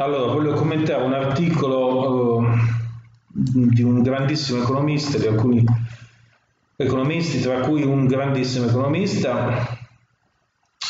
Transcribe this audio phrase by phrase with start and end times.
[0.00, 2.46] Allora, voglio commentare un articolo uh,
[3.26, 5.64] di un grandissimo economista, di alcuni
[6.76, 9.76] economisti, tra cui un grandissimo economista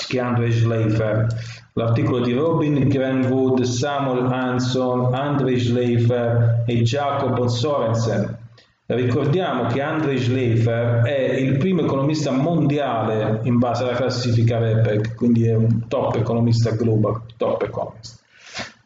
[0.08, 1.27] che è Andre Schleifer.
[1.72, 8.36] L'articolo di Robin Grenwood, Samuel Hanson, Andre Schleifer e Jacob Sorensen.
[8.84, 15.47] Ricordiamo che Andre Schleifer è il primo economista mondiale in base alla classifica REPEC, quindi
[15.47, 18.27] è un top economista global, top economist.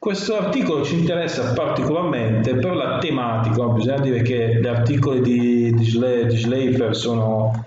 [0.02, 5.84] Questo articolo ci interessa particolarmente per la tematica, bisogna dire che gli articoli di, di,
[5.84, 7.66] Schleifer sono,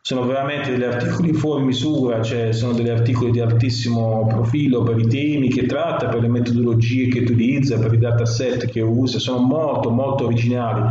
[0.00, 5.08] sono, veramente degli articoli fuori misura, cioè sono degli articoli di altissimo profilo per i
[5.08, 9.90] temi che tratta, per le metodologie che utilizza, per i dataset che usa, sono molto
[9.90, 10.88] molto originali.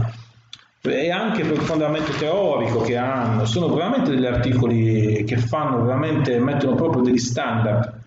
[0.81, 6.38] E anche per il fondamento teorico che hanno, sono veramente degli articoli che fanno veramente,
[6.38, 8.00] mettono proprio degli standard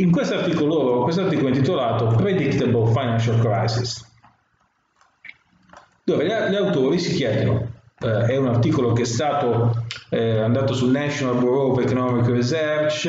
[0.00, 4.06] in questo articolo, questo articolo è intitolato Predictable Financial Crisis,
[6.04, 10.90] dove gli, autori si chiedono, eh, è un articolo che è stato eh, andato sul
[10.90, 13.06] National Bureau of Economic Research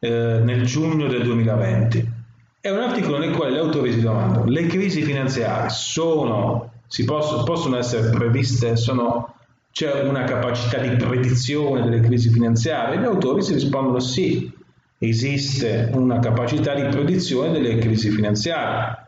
[0.00, 2.12] eh, nel giugno del 2020.
[2.60, 7.44] È un articolo nel quale gli autori si domandano, le crisi finanziarie sono, si possono,
[7.44, 9.34] possono essere previste, sono,
[9.70, 12.98] c'è una capacità di predizione delle crisi finanziarie?
[12.98, 14.50] Gli autori si rispondono sì,
[14.98, 19.02] esiste una capacità di predizione delle crisi finanziarie.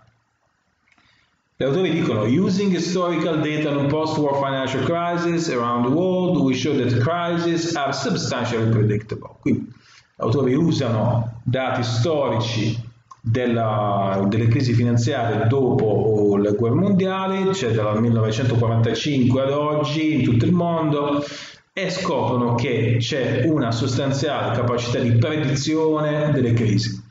[1.59, 6.77] Gli autori dicono, using historical data on post-war financial crisis around the world, we show
[6.77, 9.37] that crises are substantially predictable.
[9.41, 12.79] Quindi gli autori usano dati storici
[13.23, 20.45] della, delle crisi finanziarie dopo le guerre mondiali, cioè dal 1945 ad oggi in tutto
[20.45, 21.25] il mondo,
[21.79, 27.05] e scoprono che c'è una sostanziale capacità di predizione delle crisi.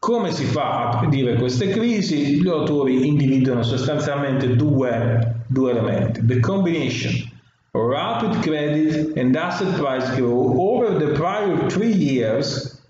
[0.00, 2.40] Come si fa a predire queste crisi?
[2.40, 6.26] Gli autori individuano sostanzialmente due, due elementi.
[6.26, 7.30] The combination
[7.70, 12.80] rapid credit and asset price growth over the prior three years,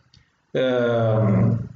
[0.55, 1.69] um,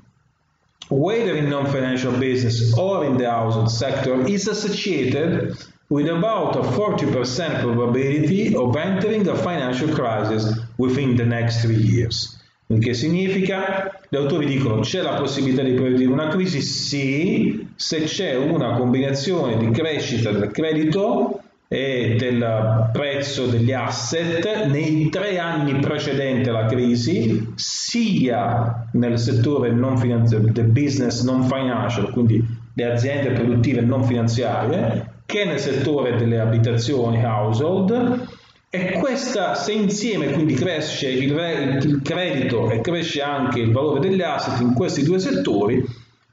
[0.89, 5.55] whether in non-financial business or in the household sector, is associated
[5.89, 12.41] with about a 40% probability of entering a financial crisis within the next three years.
[12.69, 14.01] Il che significa?
[14.09, 16.63] Gli autori dicono c'è la possibilità di prevedere una crisi?
[16.63, 25.09] Sì, se c'è una combinazione di crescita del credito e del prezzo degli asset nei
[25.11, 32.85] tre anni precedenti alla crisi, sia nel settore non finanziario, business non financial, quindi le
[32.85, 38.29] aziende produttive non finanziarie, che nel settore delle abitazioni household
[38.71, 44.21] e questa se insieme quindi cresce il, il credito e cresce anche il valore degli
[44.21, 45.83] asset in questi due settori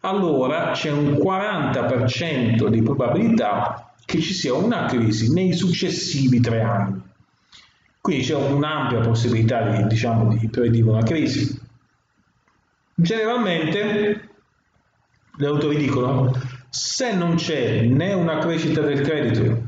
[0.01, 7.01] allora c'è un 40% di probabilità che ci sia una crisi nei successivi tre anni.
[8.01, 11.59] Quindi c'è un'ampia possibilità di, diciamo, di predire una crisi.
[12.95, 14.29] Generalmente
[15.37, 16.31] gli autori dicono
[16.73, 19.61] se non c'è né una crescita del credito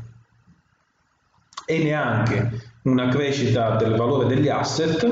[1.66, 5.06] e neanche una crescita del valore degli asset,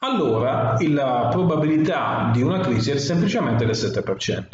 [0.00, 4.44] allora la probabilità di una crisi è semplicemente del 7%.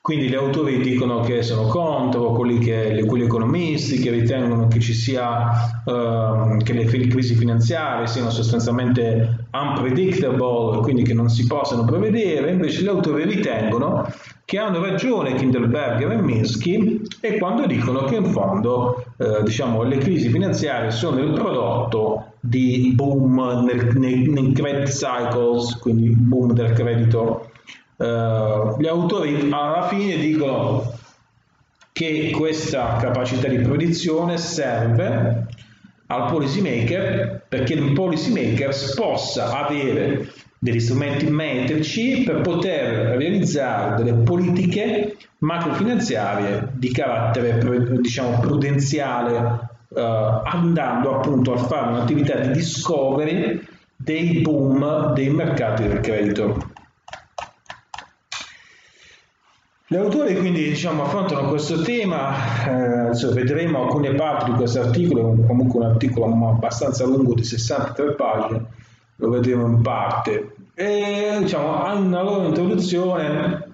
[0.00, 5.82] Quindi gli autori dicono che sono contro, quelli, che, quelli economisti che ritengono che sia
[5.84, 12.82] uh, che le crisi finanziarie siano sostanzialmente unpredictable, quindi che non si possano prevedere, invece
[12.82, 14.06] gli autori ritengono
[14.44, 19.98] che hanno ragione Kindelberger e Minsky e quando dicono che in fondo eh, diciamo, le
[19.98, 26.72] crisi finanziarie sono il prodotto di boom nel, nei, nei credit cycles, quindi boom del
[26.72, 27.50] credito.
[27.96, 30.92] Eh, gli autori alla fine dicono
[31.92, 35.46] che questa capacità di predizione serve
[36.06, 44.02] al policy maker perché il policy maker possa avere degli strumenti metrici per poter realizzare
[44.02, 47.58] delle politiche macrofinanziarie di carattere
[48.00, 53.62] diciamo prudenziale eh, andando appunto a fare un'attività di discovery
[53.96, 56.71] dei boom dei mercati del credito.
[59.92, 65.80] Gli autori quindi diciamo, affrontano questo tema, eh, vedremo alcune parti di questo articolo, comunque
[65.80, 68.64] un articolo abbastanza lungo di 63 pagine,
[69.16, 70.54] lo vedremo in parte.
[70.72, 73.68] E diciamo, una loro introduzione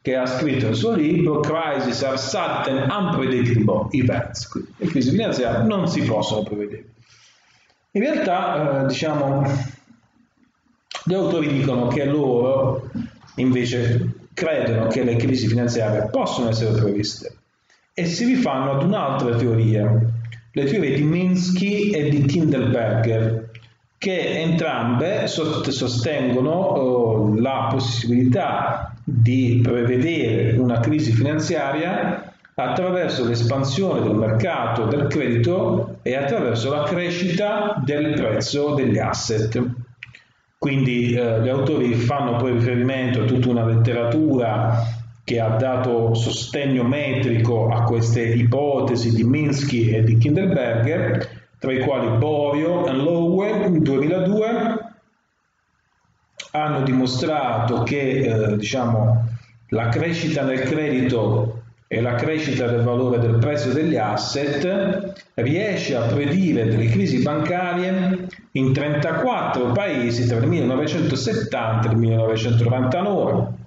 [0.01, 4.47] che ha scritto il suo libro Crisis are sudden unpredictable events.
[4.47, 6.85] Quindi, le crisi finanziarie non si possono prevedere.
[7.91, 9.45] In realtà, eh, diciamo,
[11.03, 12.89] gli autori dicono che loro
[13.35, 17.35] invece credono che le crisi finanziarie possono essere previste
[17.93, 19.91] e si rifanno ad un'altra teoria,
[20.51, 23.49] le teorie di Minsky e di Kindelberger,
[23.97, 34.85] che entrambe sostengono uh, la possibilità di prevedere una crisi finanziaria attraverso l'espansione del mercato
[34.85, 39.61] del credito e attraverso la crescita del prezzo degli asset.
[40.57, 44.83] Quindi eh, gli autori fanno poi riferimento a tutta una letteratura
[45.23, 51.79] che ha dato sostegno metrico a queste ipotesi di Minsky e di Kinderberger, tra i
[51.79, 54.88] quali Borio e Lowe nel 2002
[56.51, 59.27] hanno dimostrato che eh, diciamo,
[59.69, 66.01] la crescita del credito e la crescita del valore del prezzo degli asset riesce a
[66.01, 73.57] predire delle crisi bancarie in 34 paesi tra il 1970 e il 1999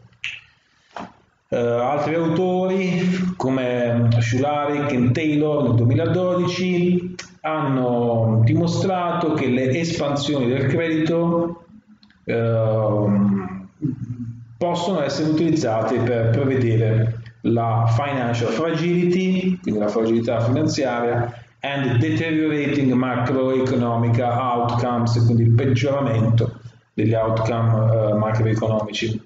[1.52, 10.68] Uh, altri autori come Shularic e Taylor nel 2012 hanno dimostrato che le espansioni del
[10.68, 11.64] credito
[14.58, 24.18] possono essere utilizzate per prevedere la financial fragility, quindi la fragilità finanziaria, and deteriorating macroeconomic
[24.18, 26.60] outcomes, quindi il peggioramento
[26.94, 29.20] degli outcome uh, macroeconomici.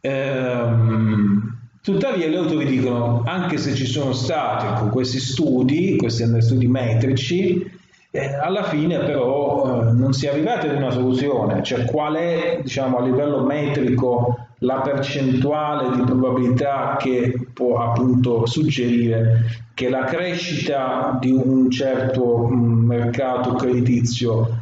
[0.00, 7.80] Ehm, tuttavia gli autori dicono, anche se ci sono stati questi studi, questi studi metrici,
[8.14, 12.60] eh, alla fine però eh, non si è arrivati ad una soluzione, cioè qual è
[12.62, 21.16] diciamo, a livello metrico la percentuale di probabilità che può appunto suggerire che la crescita
[21.18, 24.60] di un certo mm, mercato creditizio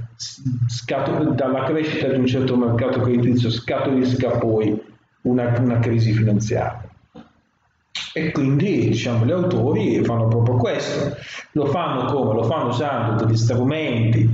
[0.69, 4.81] scato, dalla crescita di un certo mercato creditizio scaturisca poi
[5.23, 6.90] una, una crisi finanziaria.
[8.13, 11.17] E quindi diciamo, gli autori fanno proprio questo,
[11.53, 12.35] lo fanno come?
[12.35, 14.29] Lo fanno usando degli strumenti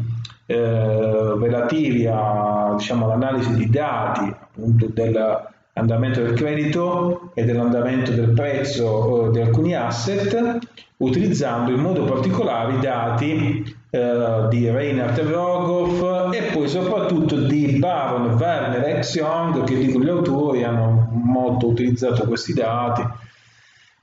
[0.47, 9.27] eh, relativi a, diciamo, all'analisi di dati appunto dell'andamento del credito e dell'andamento del prezzo
[9.27, 10.59] eh, di alcuni asset,
[10.99, 18.37] utilizzando in modo particolare i dati eh, di Reinhard Rogoff e poi soprattutto di Baron
[18.39, 23.25] Werner e Young che dicono gli autori hanno molto utilizzato questi dati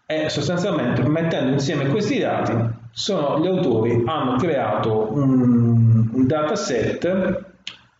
[0.06, 2.54] e sostanzialmente mettendo insieme questi dati
[2.92, 7.06] sono, gli autori hanno creato un, un dataset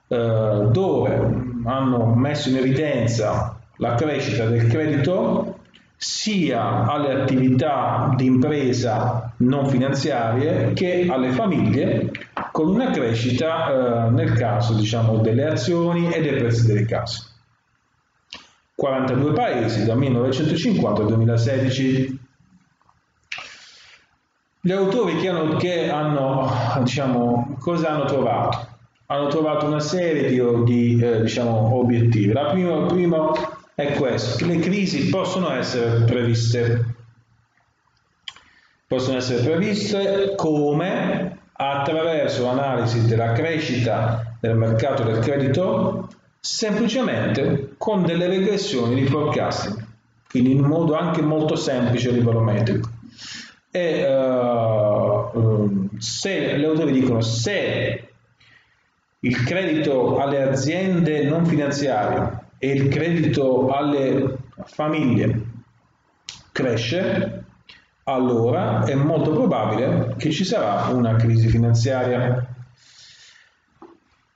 [0.08, 5.60] eh, dove hanno messo in evidenza la crescita del credito
[5.96, 12.12] sia alle attività di impresa non finanziarie che alle famiglie
[12.52, 17.32] con una crescita eh, nel caso diciamo, delle azioni e dei prezzi delle case.
[18.84, 22.20] 42 paesi dal 1950 al 2016.
[24.60, 26.52] Gli autori che hanno, che hanno
[26.84, 28.68] diciamo, cosa hanno trovato?
[29.06, 32.34] Hanno trovato una serie di, di eh, diciamo, obiettivi.
[32.34, 33.32] La prima, il primo
[33.74, 36.96] è questo, che le crisi possono essere previste.
[38.86, 46.10] Possono essere previste come attraverso l'analisi della crescita del mercato del credito
[46.46, 49.82] semplicemente con delle regressioni di forecasting,
[50.30, 52.90] quindi in modo anche molto semplice a livello metrico.
[53.72, 58.10] E uh, se le autori dicono se
[59.20, 65.46] il credito alle aziende non finanziarie e il credito alle famiglie
[66.52, 67.46] cresce,
[68.04, 72.53] allora è molto probabile che ci sarà una crisi finanziaria.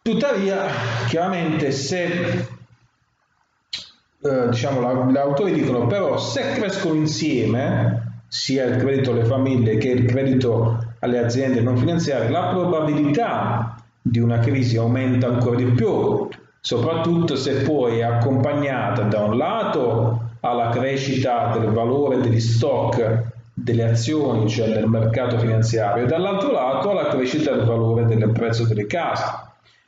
[0.08, 0.68] Tuttavia,
[1.10, 2.06] chiaramente, se
[4.22, 5.12] eh, diciamo,
[5.52, 11.60] dicono però se crescono insieme, sia il credito alle famiglie che il credito alle aziende
[11.60, 16.30] non finanziarie, la probabilità di una crisi aumenta ancora di più,
[16.62, 23.24] soprattutto se poi è accompagnata da un lato alla crescita del valore degli stock
[23.54, 28.66] delle azioni, cioè nel mercato finanziario, e dall'altro lato alla crescita del valore del prezzo
[28.66, 29.47] delle case.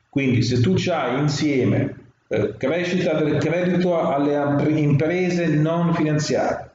[0.10, 1.96] Quindi se tu hai insieme
[2.28, 4.36] eh, crescita del credito alle
[4.80, 6.70] imprese non finanziarie,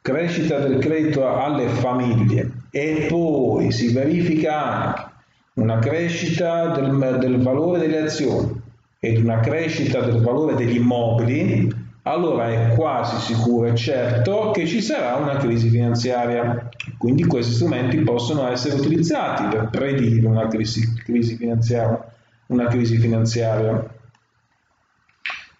[0.00, 5.10] crescita del credito alle famiglie e poi si verifica anche
[5.54, 8.60] una crescita del, del valore delle azioni
[8.98, 11.68] ed una crescita del valore degli immobili,
[12.02, 16.68] allora è quasi sicuro e certo che ci sarà una crisi finanziaria.
[16.98, 22.11] Quindi questi strumenti possono essere utilizzati per predire una crisi, crisi finanziaria.
[22.52, 23.82] Una crisi finanziaria.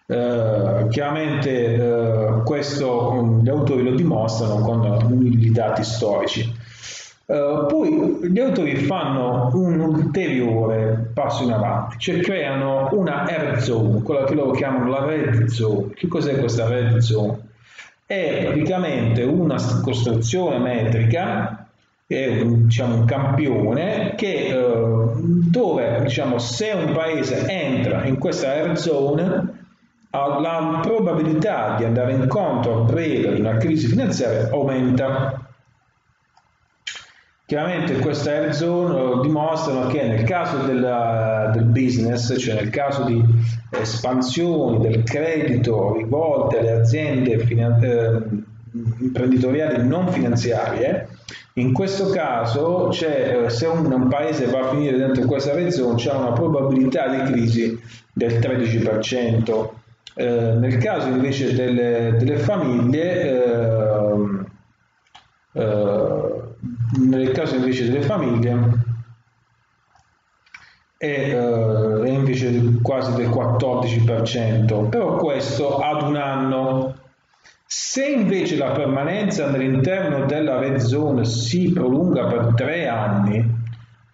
[0.05, 6.61] Eh, chiaramente eh, questo gli autori lo dimostrano con i dati storici.
[7.25, 14.01] Uh, poi gli autori fanno un ulteriore passo in avanti, cioè creano una air zone,
[14.01, 15.93] quella che loro chiamano la red zone.
[15.93, 17.39] Che cos'è questa red zone?
[18.05, 21.62] È praticamente una costruzione metrica,
[22.05, 25.17] è diciamo, un campione che, uh,
[25.49, 29.61] dove diciamo, se un paese entra in questa air zone
[30.13, 35.39] la probabilità di andare incontro a breve ad una crisi finanziaria aumenta.
[37.45, 43.23] Chiaramente queste air zone dimostrano che nel caso del, del business, cioè nel caso di
[43.71, 48.43] espansioni del credito rivolte alle aziende finan- eh,
[48.99, 51.07] imprenditoriali non finanziarie,
[51.55, 56.13] in questo caso eh, se un, un, paese va a finire dentro questa red c'è
[56.13, 57.79] una probabilità di crisi
[58.11, 59.69] del 13%.
[60.15, 64.41] Eh, nel caso invece delle, delle famiglie eh,
[65.53, 66.41] eh
[66.95, 68.81] nel caso invece delle famiglie
[70.97, 76.95] è, è invece quasi del 14%, però questo ad un anno.
[77.75, 83.43] Se invece la permanenza all'interno della red zone si prolunga per tre anni,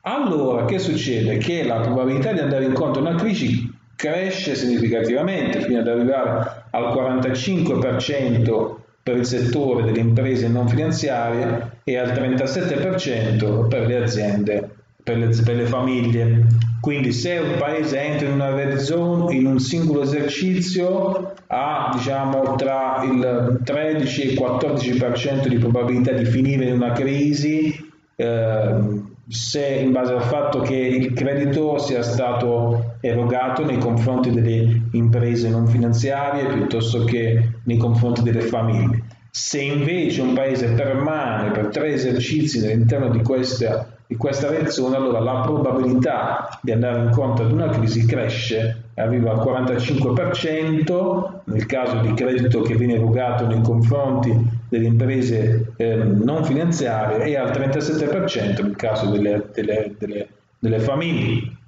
[0.04, 1.36] allora che succede?
[1.36, 6.86] Che la probabilità di andare incontro a una crisi cresce significativamente fino ad arrivare al
[6.86, 14.70] 45% per il settore delle imprese non finanziarie e al 37% per le aziende,
[15.10, 16.46] per le, per le famiglie.
[16.80, 22.56] Quindi se un paese entra in una red zone in un singolo esercizio ha diciamo
[22.56, 29.66] tra il 13 e il 14% di probabilità di finire in una crisi eh, se
[29.66, 35.68] in base al fatto che il credito sia stato erogato nei confronti delle imprese non
[35.68, 39.09] finanziarie piuttosto che nei confronti delle famiglie.
[39.32, 45.20] Se invece un paese permane per tre esercizi all'interno di questa, di questa reazione, allora
[45.20, 52.14] la probabilità di andare incontro ad una crisi cresce arriva al 45% nel caso di
[52.14, 54.36] credito che viene erogato nei confronti
[54.68, 60.28] delle imprese eh, non finanziarie e al 37% nel caso delle, delle, delle,
[60.60, 61.59] delle famiglie.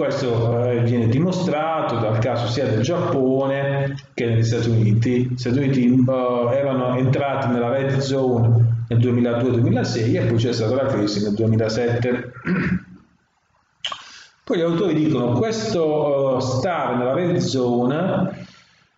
[0.00, 5.28] Questo eh, viene dimostrato dal caso sia del Giappone che negli Stati Uniti.
[5.28, 10.74] Gli Stati Uniti uh, erano entrati nella red zone nel 2002-2006 e poi c'è stata
[10.74, 12.32] la crisi nel 2007.
[14.42, 18.46] Poi gli autori dicono questo uh, stare nella red zone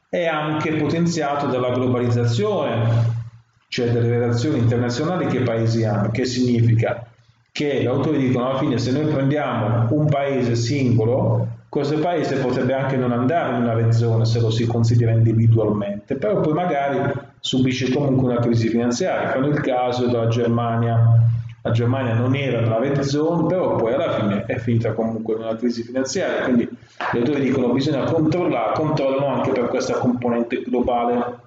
[0.09, 3.25] è anche potenziato dalla globalizzazione,
[3.66, 7.12] cioè delle relazioni internazionali che i paesi hanno, che significa
[7.52, 12.73] che gli autori dicono alla fine se noi prendiamo un paese singolo, questo paese potrebbe
[12.73, 17.12] anche non andare in una red zone se lo si considera individualmente, però poi magari
[17.40, 19.30] subisce comunque una crisi finanziaria.
[19.30, 21.30] Fanno il caso della Germania
[21.64, 25.42] la Germania non era nella red zone, però poi alla fine è finita comunque in
[25.42, 26.68] una crisi finanziaria, quindi
[27.12, 31.38] gli autori dicono bisogna controllare, controllano anche per questa componente globale.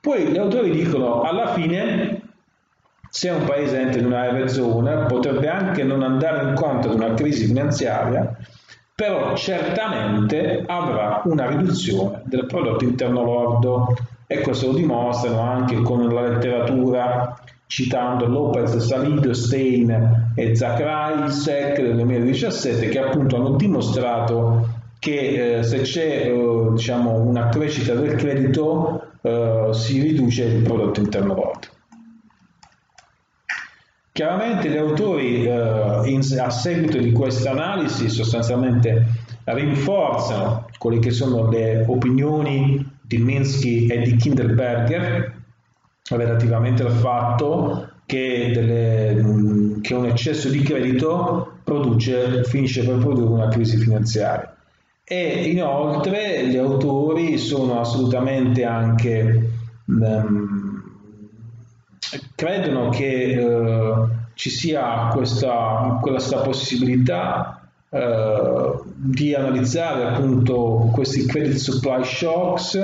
[0.00, 2.20] Poi gli autori dicono alla fine
[3.14, 7.46] se un paese entra in una zone potrebbe anche non andare incontro ad una crisi
[7.46, 8.36] finanziaria,
[8.92, 16.12] però certamente avrà una riduzione del prodotto interno lordo e questo lo dimostrano anche con
[16.12, 24.68] la letteratura citando Lopez, Salido, Stein e Zachraisek del 2017 che appunto hanno dimostrato
[24.98, 30.98] che eh, se c'è eh, diciamo, una crescita del credito eh, si riduce il prodotto
[30.98, 31.73] interno lordo.
[34.14, 39.06] Chiaramente gli autori eh, in, a seguito di questa analisi sostanzialmente
[39.42, 45.34] rinforzano quelle che sono le opinioni di Minsky e di Kindelberger
[46.10, 53.48] relativamente al fatto che, delle, che un eccesso di credito produce, finisce per produrre una
[53.48, 54.54] crisi finanziaria.
[55.02, 59.50] E inoltre gli autori sono assolutamente anche
[62.44, 72.04] credono che uh, ci sia questa, questa possibilità uh, di analizzare appunto questi credit supply
[72.04, 72.78] shocks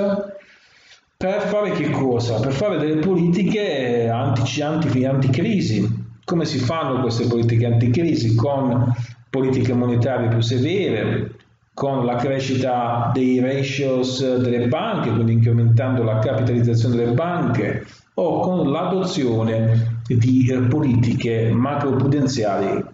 [1.15, 2.39] per fare che cosa?
[2.39, 6.09] Per fare delle politiche anti, anti, anticrisi.
[6.25, 8.33] Come si fanno queste politiche anticrisi?
[8.33, 8.91] Con
[9.29, 11.35] politiche monetarie più severe,
[11.75, 17.85] con la crescita dei ratios delle banche, quindi incrementando la capitalizzazione delle banche,
[18.21, 22.85] o con l'adozione di politiche macroprudenziali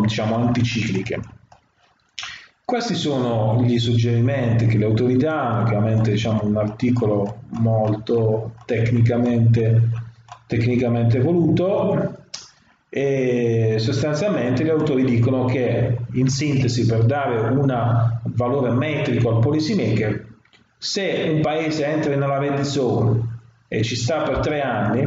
[0.00, 1.20] diciamo, anticicliche.
[2.64, 9.90] Questi sono gli suggerimenti che le autorità hanno, chiaramente diciamo, un articolo molto tecnicamente,
[10.46, 12.16] tecnicamente voluto
[12.88, 17.74] e sostanzialmente gli autori dicono che in sintesi per dare un
[18.24, 20.26] valore metrico al policy maker
[20.76, 23.31] se un paese entra nella red zone
[23.72, 25.00] e ci sta per tre anni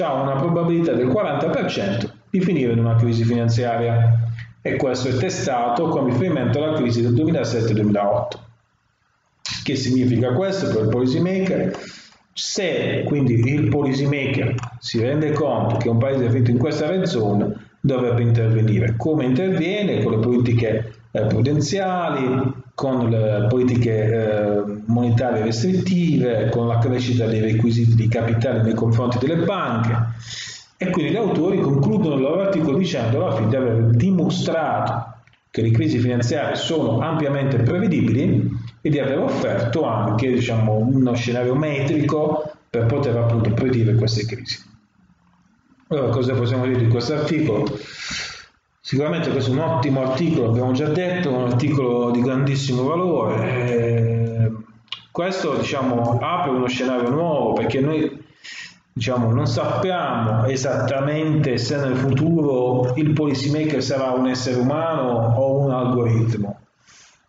[0.00, 4.30] ha una probabilità del 40% di finire in una crisi finanziaria
[4.62, 8.28] e questo è testato con riferimento alla crisi del 2007-2008.
[9.62, 11.78] Che significa questo per il policy maker?
[12.32, 16.86] Se quindi il policy maker si rende conto che un paese è finito in questa
[16.86, 18.94] red zone, dovrebbe intervenire.
[18.96, 20.02] Come interviene?
[20.02, 27.40] Con le politiche eh, prudenziali, con le politiche eh, monetarie restrittive, con la crescita dei
[27.40, 29.96] requisiti di capitale nei confronti delle banche
[30.76, 35.12] e quindi gli autori concludono il loro articolo dicendo alla fine di aver dimostrato
[35.50, 38.48] che le crisi finanziarie sono ampiamente prevedibili
[38.80, 44.62] e di aver offerto anche diciamo, uno scenario metrico per poter appunto predire queste crisi.
[45.88, 47.64] Allora, cosa possiamo dire di questo articolo?
[48.88, 53.66] Sicuramente questo è un ottimo articolo, abbiamo già detto, un articolo di grandissimo valore.
[53.68, 54.52] Eh,
[55.10, 58.24] questo diciamo, apre uno scenario nuovo perché noi
[58.90, 65.70] diciamo, non sappiamo esattamente se nel futuro il policymaker sarà un essere umano o un
[65.70, 66.58] algoritmo.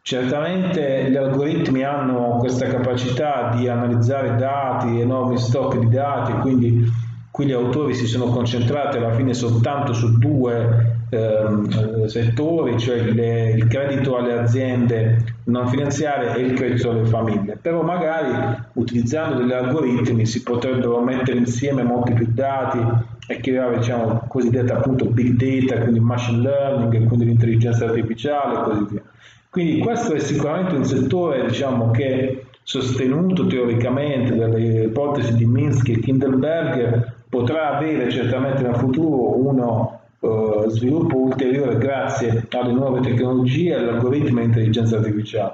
[0.01, 6.89] Certamente gli algoritmi hanno questa capacità di analizzare dati, enormi stock di dati, quindi
[7.29, 13.51] qui gli autori si sono concentrati alla fine soltanto su due eh, settori, cioè le,
[13.51, 17.57] il credito alle aziende non finanziarie e il credito alle famiglie.
[17.61, 22.79] Però magari utilizzando degli algoritmi si potrebbero mettere insieme molti più dati
[23.27, 28.85] e creare diciamo cosiddetta appunto big data, quindi machine learning, quindi l'intelligenza artificiale e così
[28.89, 29.01] via.
[29.49, 35.99] Quindi questo è sicuramente un settore diciamo, che sostenuto teoricamente dalle ipotesi di Minsky e
[35.99, 39.88] Kindelberger potrà avere certamente nel futuro uno
[40.19, 45.53] uh, sviluppo ulteriore grazie alle nuove tecnologie all'algoritmo e all'intelligenza artificiale.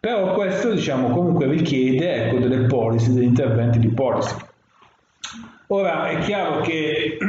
[0.00, 4.34] Però questo diciamo, comunque richiede ecco, delle policy, degli interventi di policy.
[5.68, 7.16] Ora è chiaro che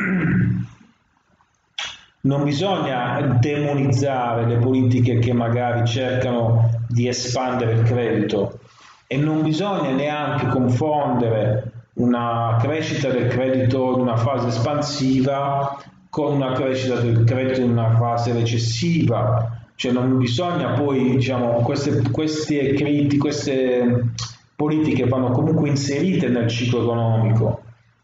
[2.21, 8.59] non bisogna demonizzare le politiche che magari cercano di espandere il credito
[9.07, 15.81] e non bisogna neanche confondere una crescita del credito in una fase espansiva
[16.15, 22.09] con una crescita del credito in una fase recessiva, cioè non bisogna poi, diciamo, queste,
[22.09, 24.13] queste, criti, queste
[24.55, 27.63] politiche vanno comunque inserite nel ciclo economico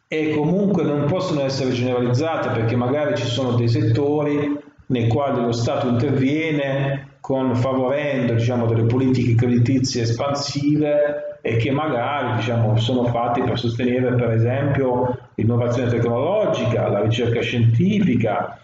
[0.09, 5.53] e comunque non possono essere generalizzate perché magari ci sono dei settori nei quali lo
[5.53, 13.41] Stato interviene con, favorendo diciamo, delle politiche creditizie espansive e che magari diciamo, sono fatti
[13.41, 18.59] per sostenere per esempio l'innovazione tecnologica, la ricerca scientifica,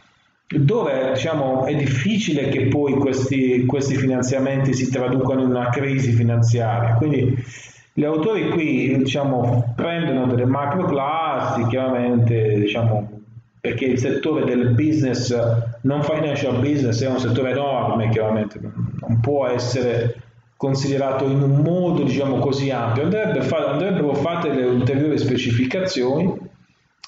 [0.47, 6.93] dove diciamo, è difficile che poi questi, questi finanziamenti si traducano in una crisi finanziaria.
[6.93, 7.35] Quindi
[7.93, 13.09] gli autori qui diciamo, prendono delle macro classi, chiaramente diciamo,
[13.59, 15.35] perché il settore del business,
[15.81, 20.15] non financial business, è un settore enorme, chiaramente non può essere
[20.57, 26.35] considerato in un modo diciamo così ampio, Andrebbe fa, andrebbero fatte le ulteriori specificazioni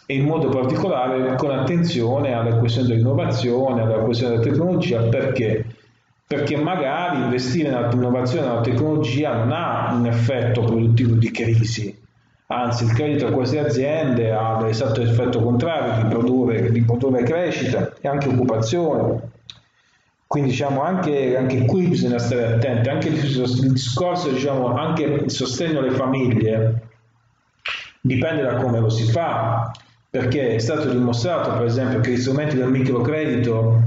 [0.06, 5.66] e in modo particolare con attenzione alla questione dell'innovazione, alla questione della tecnologia, perché?
[6.26, 11.96] Perché magari investire nell'innovazione e nella tecnologia non ha un effetto produttivo di crisi,
[12.48, 17.94] anzi il credito a queste aziende ha l'esatto effetto contrario di produrre, di produrre crescita
[18.00, 19.38] e anche occupazione.
[20.30, 25.80] Quindi diciamo anche, anche qui bisogna stare attenti, anche il, discorso, diciamo, anche il sostegno
[25.80, 26.82] alle famiglie
[28.00, 29.72] dipende da come lo si fa,
[30.08, 33.82] perché è stato dimostrato per esempio che gli strumenti del microcredito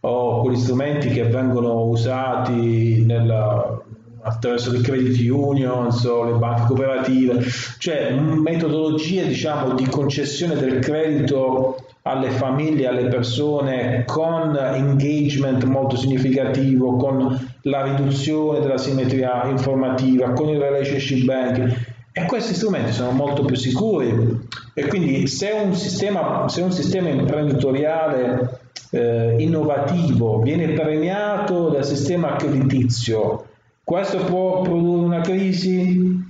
[0.00, 3.80] o quegli strumenti che vengono usati nella,
[4.22, 7.40] attraverso le credit unions o le banche cooperative,
[7.78, 16.96] cioè metodologie diciamo, di concessione del credito alle famiglie, alle persone con engagement molto significativo,
[16.96, 21.74] con la riduzione della simmetria informativa, con il relationship banking
[22.12, 27.08] e questi strumenti sono molto più sicuri e quindi se un sistema, se un sistema
[27.08, 33.46] imprenditoriale eh, innovativo viene premiato dal sistema creditizio
[33.84, 36.22] questo può produrre una crisi?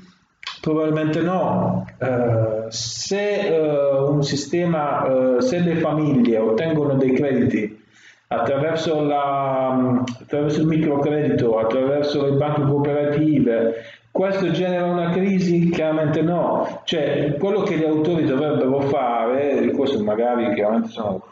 [0.60, 1.86] Probabilmente no.
[2.00, 7.82] Uh, se uh, sistema, uh, se le famiglie ottengono dei crediti
[8.26, 13.74] attraverso, la, attraverso il microcredito, attraverso le banche cooperative,
[14.10, 15.70] questo genera una crisi?
[15.70, 16.82] Chiaramente no.
[16.84, 21.22] Cioè, quello che gli autori dovrebbero fare, questo magari chiaramente sono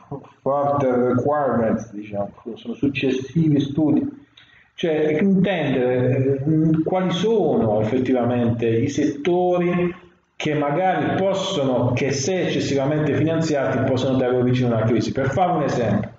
[0.42, 4.08] further requirements, diciamo, sono successivi studi,
[4.74, 9.94] cioè intendere eh, quali sono effettivamente i settori
[10.42, 15.12] che magari possono, che se eccessivamente finanziati, possono dare origine a una crisi.
[15.12, 16.10] Per fare un esempio,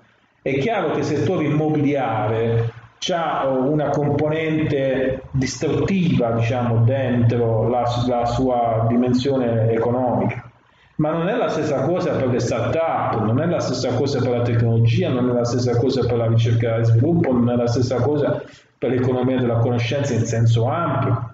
[0.41, 2.71] è chiaro che il settore immobiliare
[3.11, 10.49] ha una componente distruttiva, diciamo, dentro la, la sua dimensione economica
[10.95, 14.29] ma non è la stessa cosa per le start-up, non è la stessa cosa per
[14.29, 17.67] la tecnologia, non è la stessa cosa per la ricerca e sviluppo, non è la
[17.67, 18.41] stessa cosa
[18.77, 21.32] per l'economia della conoscenza in senso ampio.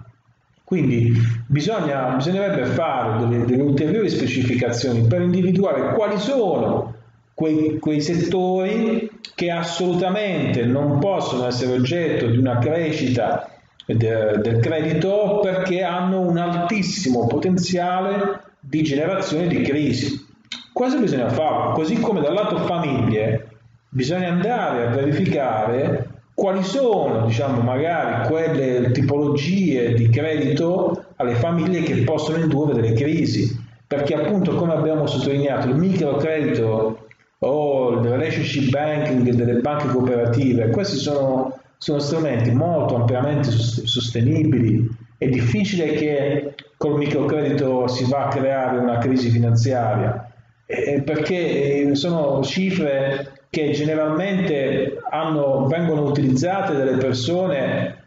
[0.70, 1.12] Quindi
[1.48, 6.94] bisogna, bisognerebbe fare delle, delle, ulteriori specificazioni per individuare quali sono
[7.34, 13.50] quei, quei settori che assolutamente non possono essere oggetto di una crescita
[13.84, 20.24] del credito perché hanno un altissimo potenziale di generazione di crisi.
[20.72, 21.72] Cosa bisogna fare?
[21.72, 23.48] Così come dal lato famiglie
[23.88, 26.09] bisogna andare a verificare
[26.40, 33.62] quali sono, diciamo, magari quelle tipologie di credito alle famiglie che possono indurre delle crisi.
[33.86, 37.08] Perché appunto, come abbiamo sottolineato, il microcredito
[37.40, 44.88] o il relationship banking delle banche cooperative, questi sono, sono strumenti molto ampiamente sostenibili.
[45.18, 50.29] È difficile che col microcredito si va a creare una crisi finanziaria,
[50.70, 58.04] eh, perché sono cifre che generalmente hanno, vengono utilizzate dalle persone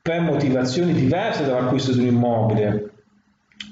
[0.00, 2.90] per motivazioni diverse dall'acquisto di un immobile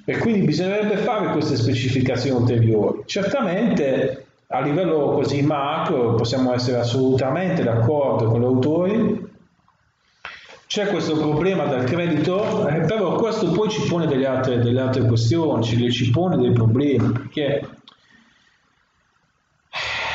[0.05, 3.03] e quindi bisognerebbe fare queste specificazioni ulteriori.
[3.07, 9.33] Certamente a livello così macro possiamo essere assolutamente d'accordo con gli autori
[10.67, 15.07] c'è questo problema del credito, eh, però questo poi ci pone delle altre, delle altre
[15.07, 17.65] questioni, ci, ci, pone dei problemi, perché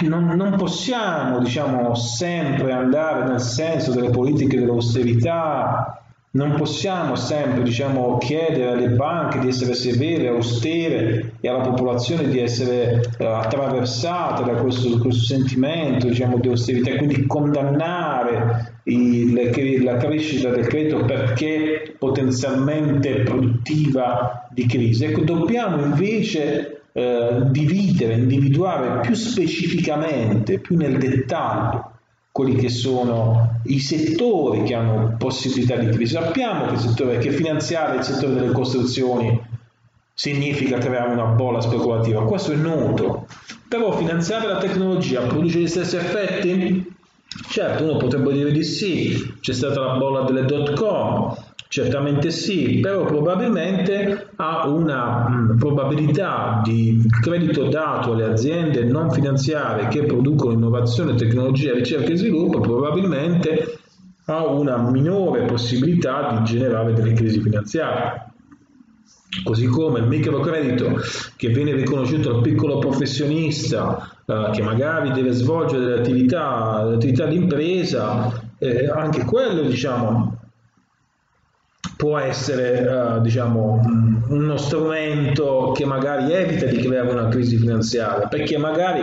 [0.01, 5.99] non, non possiamo diciamo, sempre andare nel senso delle politiche dell'austerità
[6.31, 12.37] non possiamo sempre diciamo, chiedere alle banche di essere severe, austere e alla popolazione di
[12.37, 20.49] essere uh, attraversata da questo, questo sentimento diciamo, di austerità quindi condannare il, la crescita
[20.49, 25.05] del credito perché potenzialmente produttiva di crisi.
[25.05, 31.91] Ecco, dobbiamo invece uh, dividere, individuare più specificamente, più nel dettaglio
[32.31, 36.13] quelli che sono i settori che hanno possibilità di crisi.
[36.13, 39.41] Sappiamo che, settore, che finanziare il settore delle costruzioni
[40.13, 43.25] significa creare una bolla speculativa, questo è noto,
[43.67, 46.93] però finanziare la tecnologia produce gli stessi effetti?
[47.49, 51.35] Certo, uno potrebbe dire di sì, c'è stata la bolla delle dot com,
[51.71, 59.87] Certamente sì, però probabilmente ha una mh, probabilità di credito dato alle aziende non finanziarie
[59.87, 63.77] che producono innovazione, tecnologia, ricerca e sviluppo, probabilmente
[64.25, 68.31] ha una minore possibilità di generare delle crisi finanziarie.
[69.43, 70.99] Così come il microcredito
[71.35, 77.35] che viene riconosciuto al piccolo professionista eh, che magari deve svolgere delle attività, attività di
[77.35, 80.38] impresa, eh, anche quello diciamo,
[81.99, 83.81] può essere uh, diciamo,
[84.29, 89.01] uno strumento che magari evita di creare una crisi finanziaria, perché magari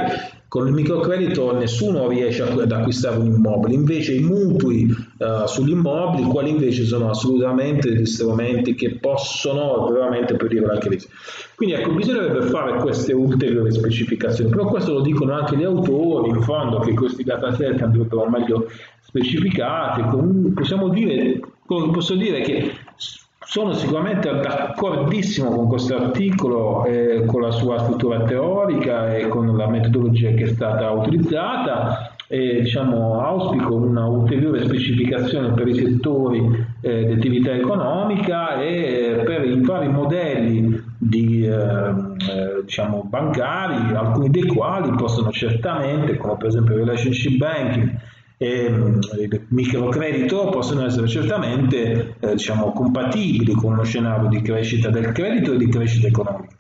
[0.49, 4.87] con il microcredito nessuno riesce ad acquistare un immobile, invece i mutui
[5.19, 11.07] uh, sugli immobili, quali invece sono assolutamente degli strumenti che possono veramente predire la crisi.
[11.55, 16.41] Quindi ecco, bisognerebbe fare queste ulteriori specificazioni, però questo lo dicono anche gli autori, in
[16.41, 18.71] fondo, che questi dataset andrebbero meglio
[19.03, 20.03] specificati,
[20.55, 22.73] possiamo dire, posso dire che
[23.47, 29.69] sono sicuramente d'accordissimo con questo articolo, eh, con la sua struttura teorica e con la
[29.69, 37.05] metodologia che è stata utilizzata e diciamo, auspico una ulteriore specificazione per i settori eh,
[37.05, 44.47] di attività economica e per i vari modelli di, eh, eh diciamo, bancari, alcuni dei
[44.47, 47.97] quali possono certamente, come per esempio il relationship banking,
[48.39, 55.53] il microcredito possono essere certamente eh, diciamo, compatibili con uno scenario di crescita del credito
[55.53, 56.55] e di crescita economica.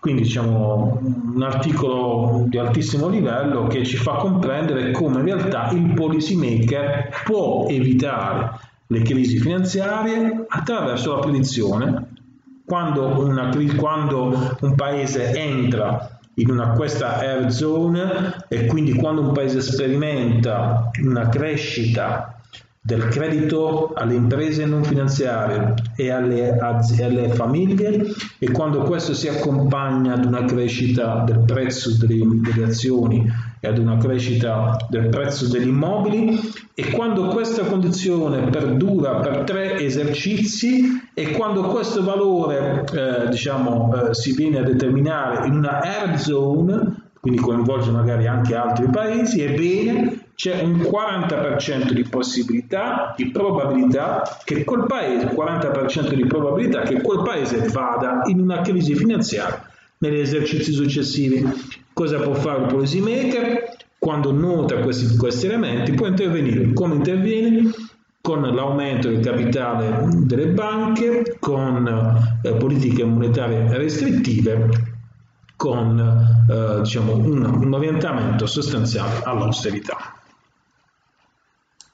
[0.00, 0.98] Quindi diciamo
[1.34, 7.10] un articolo di altissimo livello che ci fa comprendere come in realtà il policy maker
[7.24, 12.08] può evitare le crisi finanziarie attraverso la predizione.
[12.64, 19.32] Quando, una, quando un paese entra in una, questa air zone e quindi quando un
[19.32, 22.39] paese sperimenta una crescita
[22.82, 28.06] del credito alle imprese non finanziarie e alle, alle, famiglie
[28.38, 33.76] e quando questo si accompagna ad una crescita del prezzo delle, delle azioni e ad
[33.76, 36.40] una crescita del prezzo degli immobili
[36.72, 44.14] e quando questa condizione perdura per tre esercizi e quando questo valore eh, diciamo, eh,
[44.14, 50.19] si viene a determinare in una air zone quindi coinvolge magari anche altri paesi, ebbene
[50.40, 57.20] c'è un 40% di possibilità, di probabilità che quel paese, 40% di probabilità che quel
[57.20, 59.62] paese vada in una crisi finanziaria
[59.98, 61.46] negli esercizi successivi.
[61.92, 63.76] Cosa può fare il policy maker?
[63.98, 66.72] Quando nota questi, questi elementi può intervenire.
[66.72, 67.70] Come interviene?
[68.22, 71.86] Con l'aumento del capitale delle banche, con
[72.42, 74.68] eh, politiche monetarie restrittive,
[75.54, 75.98] con
[76.48, 80.14] eh, diciamo un, un orientamento sostanziale all'austerità.